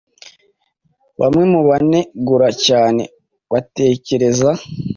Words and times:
bamwe 1.19 1.43
mu 1.51 1.61
banegura 1.67 2.49
cyane 2.65 3.03
batekereza 3.51 4.51